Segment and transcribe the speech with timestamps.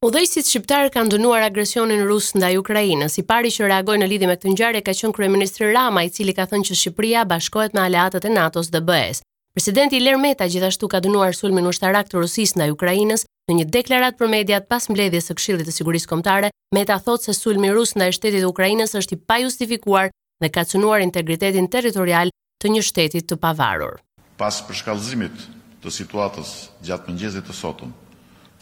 [0.00, 3.18] Udhëheqësit shqiptar kanë dënuar agresionin rus ndaj Ukrainës.
[3.20, 6.32] I pari që reagoi në lidhje me këtë ngjarje ka qenë kryeministri Rama, i cili
[6.38, 9.20] ka thënë që Shqipëria bashkohet me aleatët e NATO-s dhe BE-s.
[9.52, 14.16] Presidenti Ilir Meta gjithashtu ka dënuar sulmin ushtarak të Rusisë ndaj Ukrainës në një deklaratë
[14.22, 16.50] për mediat pas mbledhjes së Këshillit të Sigurisë Kombëtare.
[16.78, 20.08] Meta thotë se sulmi rus ndaj shtetit të Ukrainës është i pajustifikuar
[20.40, 22.32] dhe ka cënuar integritetin territorial
[22.64, 24.00] të një shteti të pavarur.
[24.40, 25.48] Pas përshkallëzimit
[25.84, 26.56] të situatës
[26.88, 27.92] gjatë mëngjesit të sotëm,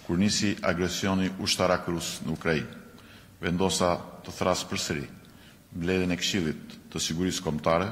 [0.08, 2.68] kur nisi agresioni ushtarak rus në Ukrajin,
[3.44, 3.90] Vendosa
[4.24, 5.04] të thrasë përsëri
[5.76, 7.90] mbledhen e Këshillit të Sigurisë Kombëtare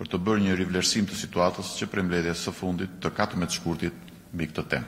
[0.00, 4.08] për të bërë një rivlerësim të situatës që prej mbledhjes së fundit të 14 shkurtit
[4.32, 4.86] mbi këtë temë.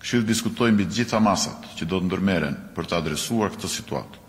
[0.00, 4.24] Këshilli diskutoi mbi të gjitha masat që do të ndërmerren për të adresuar këtë situatë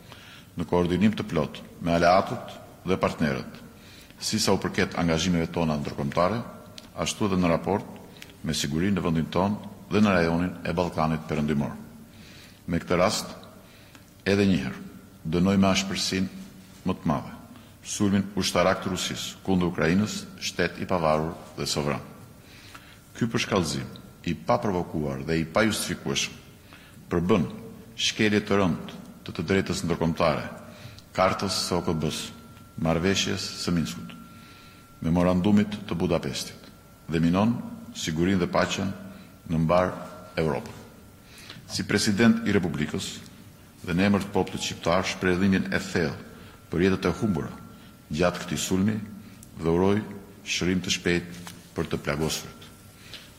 [0.60, 2.54] në koordinim të plot me aleatët
[2.88, 3.64] dhe partnerët,
[4.20, 6.44] si sa u përket angazhimeve tona ndërkombëtare,
[7.04, 7.88] ashtu edhe në raport
[8.44, 11.72] me sigurinë në vendin tonë dhe në rajonin e Ballkanit Perëndimor.
[12.68, 13.32] Me këtë rast,
[14.28, 14.84] edhe një herë
[15.32, 16.28] dënoj me ashpërsin
[16.88, 17.36] më të madhe
[17.88, 22.04] sulmin ushtarak të Rusis kundër Ukrainës, shtet i pavarur dhe sovran.
[23.16, 23.88] Ky përshkallëzim
[24.28, 26.36] i pa provokuar dhe i pa justifikueshëm
[27.08, 27.46] përbën
[28.08, 28.92] shkelje të rënd
[29.24, 30.44] të të drejtës ndërkombëtare,
[31.16, 32.26] kartës së OKB-s,
[32.84, 34.12] marrëveshjes së Minskut,
[35.02, 36.68] memorandumit të Budapestit
[37.08, 37.56] dhe minon
[37.98, 38.92] sigurinë dhe paqen
[39.52, 39.94] në mbar
[40.38, 40.76] Europën.
[41.68, 43.18] Si president i Republikës
[43.84, 47.52] dhe në emër të popullit shqiptar shpreh dhimbjen e thellë për jetët e humbura
[48.16, 48.98] gjatë këtij sulmi
[49.60, 49.98] dhe uroj
[50.48, 52.54] shërim të shpejtë për të plagosurit.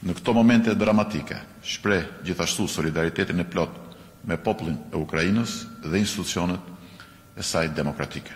[0.05, 3.81] Në këto momente dramatike, shpreh gjithashtu solidaritetin e plot
[4.29, 6.61] me popullin e Ukrainës dhe institucionet
[7.39, 8.35] e saj demokratike.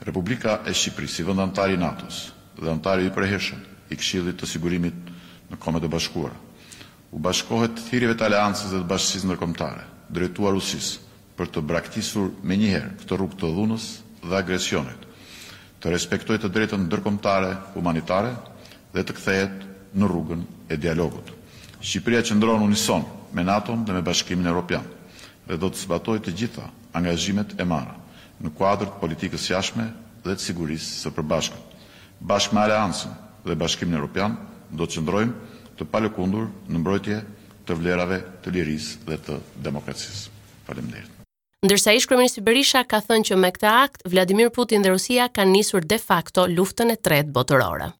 [0.00, 2.20] Republika e Shqipërisë, si vëndantari antar i NATO-s
[2.60, 5.09] dhe antar i përhershëm i Këshillit të Sigurimit
[5.50, 6.36] në Kombet e Bashkuara.
[7.10, 10.92] U bashkohet të thirrjeve të aleancës dhe të bashkisë ndërkombëtare, drejtuar usis
[11.38, 13.86] për të braktisur me njëherë këtë rrugë të dhunës
[14.22, 15.06] dhe agresionit,
[15.82, 18.30] të respektoj të drejtën ndërkomtare humanitare
[18.94, 19.64] dhe të kthehet
[19.94, 21.32] në rrugën e dialogut.
[21.80, 23.02] Shqipëria qëndron unison
[23.34, 24.86] me NATO dhe me bashkimin Europian
[25.48, 27.96] dhe do të sbatoj të gjitha angazhimet e mara
[28.40, 29.88] në kuadrët politikës jashme
[30.22, 31.64] dhe të sigurisë së përbashkët.
[32.20, 34.38] Bashkë me aleancën dhe bashkimin Europian
[34.78, 37.20] do të qëndrojmë të palëkundur në mbrojtje
[37.68, 40.28] të vlerave të lirisë dhe të demokracisë.
[40.66, 41.14] Faleminderit.
[41.64, 45.52] Ndërsa ish Ministri Berisha ka thënë që me këtë akt Vladimir Putin dhe Rusia kanë
[45.58, 47.90] nisur de facto luftën e tretë botërore.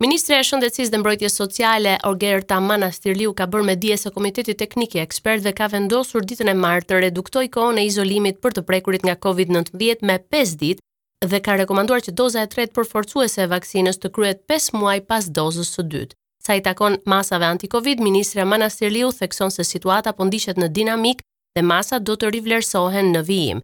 [0.00, 4.54] Ministri e Shëndetësisë dhe Mbrojtjes Sociale Orger Tamana Stirliu ka bërë me dije se Komiteti
[4.56, 8.64] Teknik i Ekspertëve ka vendosur ditën e martë të reduktoj kohën e izolimit për të
[8.70, 10.86] prekurit nga COVID-19 me 5 ditë
[11.28, 15.26] dhe ka rekomanduar që doza e tretë përforcuese e vaksinës të kryet 5 muaj pas
[15.36, 16.16] dozës së dytë.
[16.40, 21.20] Sa i takon masave anti-covid, ministra Manastirliu thekson se situata po ndiqet në dinamik
[21.54, 23.60] dhe masat do të rivlerësohen në vijim.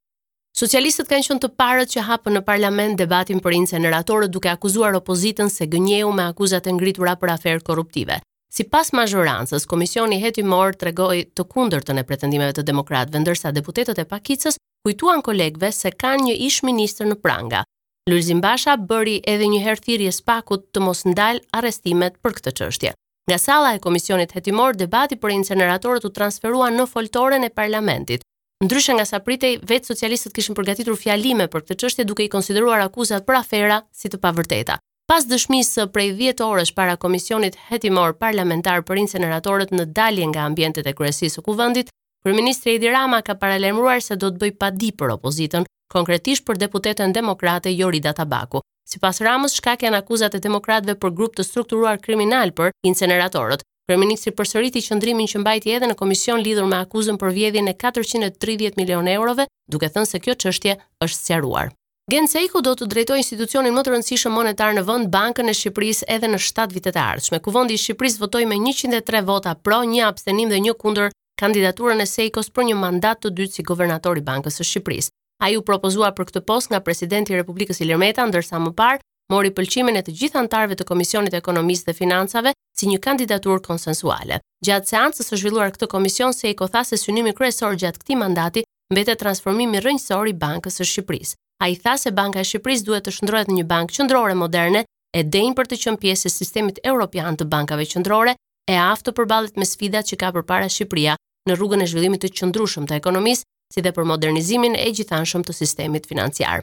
[0.56, 5.49] Socialistët kanë qenë të parët që hapën në parlament debatin për inceneratorët duke akuzuar opozitën
[5.53, 8.21] se gënjeu me akuzat e ngritura për aferë korruptive.
[8.56, 14.05] Sipas mazhorancës, komisioni hetimor tregoi të, të kundërtën e pretendimeve të demokratëve, ndërsa deputetët e
[14.09, 14.56] pakicës
[14.87, 17.65] kujtuan kolegve se kanë një ish ministër në pranga.
[18.11, 22.93] Lulzim Basha bëri edhe një herë thirrje spakut të mos ndal arrestimet për këtë çështje.
[23.27, 28.23] Nga salla e komisionit hetimor, debati për inceneratorët u transferua në foltoren e parlamentit.
[28.63, 32.85] Ndryshe nga sa pritej, vetë socialistët kishin përgatitur fjalime për këtë çështje duke i konsideruar
[32.87, 34.79] akuzat për afera si të pavërteta.
[35.11, 40.47] Pas dëshmisë së prej 10 orësh para komisionit hetimor parlamentar për inceneratorët në dalje nga
[40.47, 41.91] ambientet e kryesisë së kuvendit,
[42.26, 45.62] Kryeministri Edi Rama ka paralajmëruar se do të bëj padi për opozitën,
[45.94, 48.64] konkretisht për deputeten demokrate Jorida Tabaku.
[48.88, 53.62] Sipas Ramës, shkak janë akuzat e demokratëve për grup të strukturuar kriminal për inceneratorët.
[53.87, 58.75] Kryeministri përsëriti qëndrimin që mbajti edhe në komision lidhur me akuzën për vjedhjen e 430
[58.82, 60.75] milionë eurove, duke thënë se kjo çështje
[61.06, 61.70] është sqaruar.
[62.10, 66.11] Gen Seiko do të drejtojë institucionin më të rëndësishëm monetar në vend Bankën e Shqipërisë
[66.17, 67.38] edhe në 7 vitet e ardhshme.
[67.43, 71.11] Kuvendi i Shqipërisë votoi me 103 vota pro, 1 abstenim dhe 1 kundër
[71.41, 75.12] kandidaturën e Sejkos për një mandat të dytë si guvernator i Bankës së Shqipërisë.
[75.44, 79.05] Ai u propozua për këtë post nga presidenti i Republikës Ilir Meta, ndërsa më parë
[79.33, 83.65] mori pëlqimin e të gjithë anëtarëve të Komisionit të Ekonomisë dhe Financave si një kandidaturë
[83.69, 84.38] konsensuale.
[84.65, 88.62] Gjatë seancës së zhvilluar këtë komision, Sejko tha se synimi kryesor gjatë këtij mandati
[88.94, 91.37] mbetet transformimi rrënjësor i Bankës së Shqipërisë.
[91.65, 95.23] Ai tha se Banka e Shqipërisë duhet të shndrohet në një bankë qendrore moderne e
[95.25, 98.37] denjë për të qenë pjesë e sistemit evropian të bankave qendrore
[98.71, 101.17] e aftë të përballet me sfidat që ka përpara Shqipëria,
[101.48, 103.44] në rrugën e zhvillimit të qëndrueshëm të ekonomisë,
[103.75, 106.62] si dhe për modernizimin e gjithanshëm të sistemit financiar.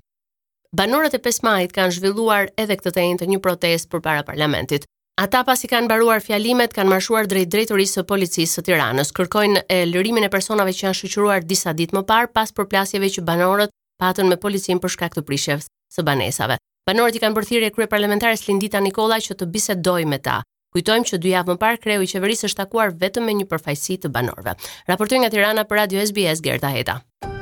[0.74, 4.88] Banorët e 5 majit kanë zhvilluar edhe këtë të enjtë të një protestë përpara parlamentit.
[5.22, 9.84] Ata pasi kanë mbaruar fjalimet, kanë marshuar drejt drejtorisë së policisë së Tiranës, kërkojnë e
[9.86, 14.30] lirimin e personave që janë shoqëruar disa ditë më parë pas përplasjeve që banorët patën
[14.32, 16.58] me policinë për shkak të prishjeve së banesave.
[16.90, 20.40] Banorët i kanë bërthirë kryeparlamentares Lindita Nikola që të bisedojë me ta.
[20.74, 24.00] Kujtojmë që dy javë më parë kreu i qeverisë është takuar vetëm me një përfaqësi
[24.06, 24.56] të banorëve.
[24.92, 27.33] Raportoi nga Tirana për Radio SBS Gerta Heta.